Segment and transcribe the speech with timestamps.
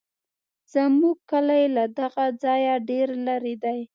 [0.73, 3.79] زموږ کلی له دغه ځایه ډېر لرې دی.